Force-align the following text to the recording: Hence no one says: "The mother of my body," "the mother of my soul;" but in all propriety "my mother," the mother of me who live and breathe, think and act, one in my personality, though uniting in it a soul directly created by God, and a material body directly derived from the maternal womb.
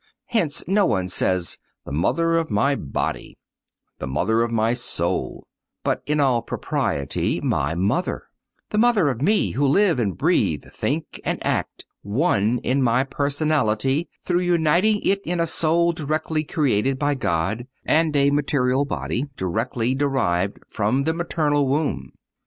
Hence 0.25 0.63
no 0.67 0.87
one 0.87 1.07
says: 1.07 1.59
"The 1.85 1.91
mother 1.91 2.35
of 2.35 2.49
my 2.49 2.73
body," 2.75 3.37
"the 3.99 4.07
mother 4.07 4.41
of 4.41 4.49
my 4.49 4.73
soul;" 4.73 5.45
but 5.83 6.01
in 6.07 6.19
all 6.19 6.41
propriety 6.41 7.39
"my 7.39 7.75
mother," 7.75 8.23
the 8.71 8.79
mother 8.79 9.09
of 9.09 9.21
me 9.21 9.51
who 9.51 9.63
live 9.67 9.99
and 9.99 10.17
breathe, 10.17 10.65
think 10.73 11.21
and 11.23 11.37
act, 11.45 11.85
one 12.01 12.57
in 12.63 12.81
my 12.81 13.03
personality, 13.03 14.09
though 14.25 14.39
uniting 14.39 15.01
in 15.01 15.19
it 15.23 15.43
a 15.43 15.45
soul 15.45 15.91
directly 15.91 16.43
created 16.43 16.97
by 16.97 17.13
God, 17.13 17.67
and 17.85 18.15
a 18.15 18.31
material 18.31 18.85
body 18.85 19.25
directly 19.37 19.93
derived 19.93 20.57
from 20.67 21.01
the 21.01 21.13
maternal 21.13 21.67
womb. 21.67 22.13